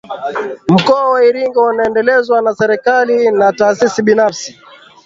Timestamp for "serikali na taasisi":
2.55-4.01